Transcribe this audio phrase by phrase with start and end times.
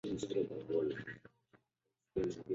[0.03, 0.89] 伦永亮官方网
[2.33, 2.43] 站